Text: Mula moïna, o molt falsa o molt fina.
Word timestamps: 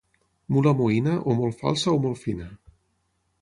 Mula 0.55 0.71
moïna, 0.79 1.13
o 1.33 1.35
molt 1.41 1.61
falsa 1.61 1.95
o 1.99 2.01
molt 2.07 2.21
fina. 2.23 2.49